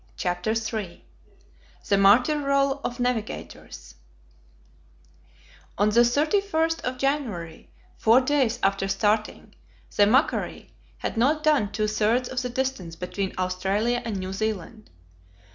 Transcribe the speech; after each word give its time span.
CHAPTER 0.17 0.53
III 0.53 1.05
THE 1.87 1.95
MARTYR 1.99 2.39
ROLL 2.39 2.81
OF 2.83 2.99
NAVIGATORS 2.99 3.93
ON 5.77 5.89
the 5.91 6.01
31st 6.01 6.81
of 6.81 6.97
January, 6.97 7.69
four 7.99 8.19
days 8.21 8.57
after 8.63 8.87
starting, 8.87 9.53
the 9.95 10.07
MACQUARIE 10.07 10.71
had 10.97 11.17
not 11.17 11.43
done 11.43 11.71
two 11.71 11.87
thirds 11.87 12.29
of 12.29 12.41
the 12.41 12.49
distance 12.49 12.95
between 12.95 13.35
Australia 13.37 14.01
and 14.03 14.17
New 14.17 14.33
Zealand. 14.33 14.89